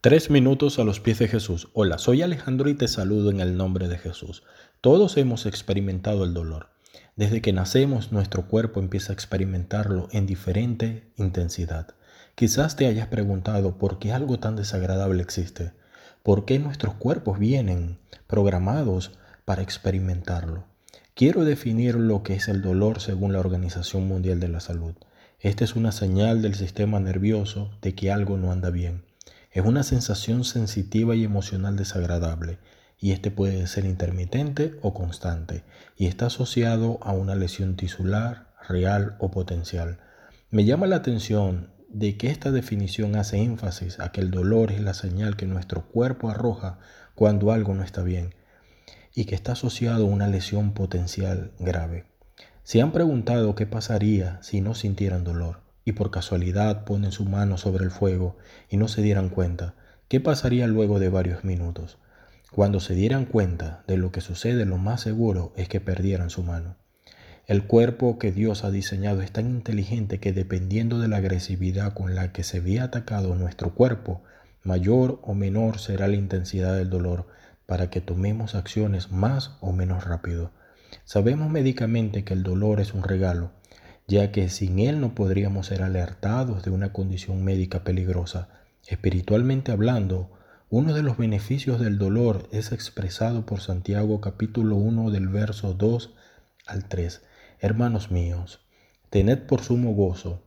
[0.00, 1.70] Tres minutos a los pies de Jesús.
[1.72, 4.44] Hola, soy Alejandro y te saludo en el nombre de Jesús.
[4.80, 6.68] Todos hemos experimentado el dolor.
[7.16, 11.96] Desde que nacemos nuestro cuerpo empieza a experimentarlo en diferente intensidad.
[12.36, 15.72] Quizás te hayas preguntado por qué algo tan desagradable existe.
[16.22, 20.62] ¿Por qué nuestros cuerpos vienen programados para experimentarlo?
[21.14, 24.94] Quiero definir lo que es el dolor según la Organización Mundial de la Salud.
[25.40, 29.08] Esta es una señal del sistema nervioso de que algo no anda bien.
[29.50, 32.58] Es una sensación sensitiva y emocional desagradable,
[32.98, 35.64] y este puede ser intermitente o constante,
[35.96, 39.98] y está asociado a una lesión tisular, real o potencial.
[40.50, 44.80] Me llama la atención de que esta definición hace énfasis a que el dolor es
[44.80, 46.78] la señal que nuestro cuerpo arroja
[47.14, 48.34] cuando algo no está bien,
[49.14, 52.04] y que está asociado a una lesión potencial grave.
[52.62, 55.67] ¿Se han preguntado qué pasaría si no sintieran dolor?
[55.88, 58.36] Y por casualidad ponen su mano sobre el fuego
[58.68, 59.74] y no se dieran cuenta,
[60.08, 61.96] ¿qué pasaría luego de varios minutos?
[62.52, 66.42] Cuando se dieran cuenta de lo que sucede, lo más seguro es que perdieran su
[66.42, 66.76] mano.
[67.46, 72.14] El cuerpo que Dios ha diseñado es tan inteligente que dependiendo de la agresividad con
[72.14, 74.22] la que se ve atacado nuestro cuerpo,
[74.62, 77.28] mayor o menor será la intensidad del dolor
[77.64, 80.50] para que tomemos acciones más o menos rápido.
[81.06, 83.52] Sabemos médicamente que el dolor es un regalo,
[84.08, 88.48] ya que sin él no podríamos ser alertados de una condición médica peligrosa.
[88.86, 90.30] Espiritualmente hablando,
[90.70, 96.14] uno de los beneficios del dolor es expresado por Santiago capítulo 1 del verso 2
[96.66, 97.22] al 3.
[97.60, 98.60] Hermanos míos,
[99.10, 100.42] tened por sumo gozo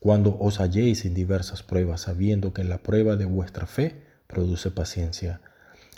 [0.00, 5.40] cuando os halléis en diversas pruebas, sabiendo que la prueba de vuestra fe produce paciencia.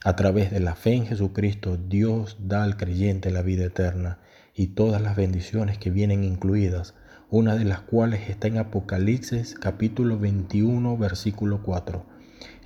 [0.07, 4.21] A través de la fe en Jesucristo, Dios da al creyente la vida eterna
[4.55, 6.95] y todas las bendiciones que vienen incluidas,
[7.29, 12.07] una de las cuales está en Apocalipsis capítulo 21 versículo 4.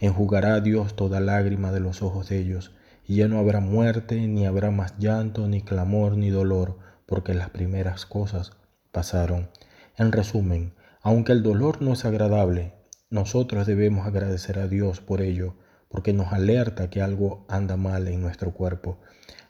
[0.01, 2.73] Enjugará Dios toda lágrima de los ojos de ellos,
[3.09, 7.49] y ya no habrá muerte, ni habrá más llanto, ni clamor, ni dolor, porque las
[7.49, 8.53] primeras cosas
[8.93, 9.49] pasaron.
[9.97, 12.75] En resumen, aunque el dolor no es agradable,
[13.09, 15.55] nosotros debemos agradecer a Dios por ello,
[15.91, 18.99] porque nos alerta que algo anda mal en nuestro cuerpo.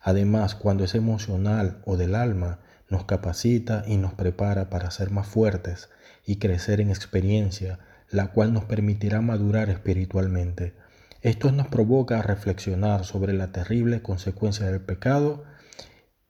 [0.00, 5.28] Además, cuando es emocional o del alma, nos capacita y nos prepara para ser más
[5.28, 5.90] fuertes
[6.26, 10.74] y crecer en experiencia, la cual nos permitirá madurar espiritualmente.
[11.20, 15.44] Esto nos provoca a reflexionar sobre la terrible consecuencia del pecado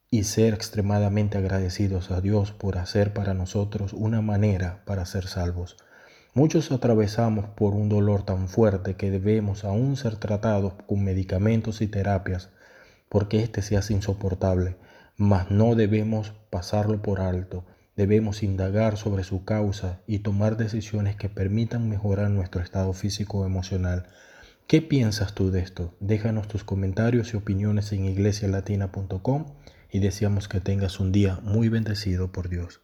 [0.09, 5.77] y ser extremadamente agradecidos a Dios por hacer para nosotros una manera para ser salvos.
[6.33, 11.87] Muchos atravesamos por un dolor tan fuerte que debemos aún ser tratados con medicamentos y
[11.87, 12.49] terapias
[13.11, 14.77] porque éste se hace insoportable,
[15.17, 17.65] mas no debemos pasarlo por alto.
[17.97, 24.05] Debemos indagar sobre su causa y tomar decisiones que permitan mejorar nuestro estado físico emocional.
[24.65, 25.93] ¿Qué piensas tú de esto?
[25.99, 29.47] Déjanos tus comentarios y opiniones en iglesialatina.com
[29.91, 32.79] y deseamos que tengas un día muy bendecido por Dios.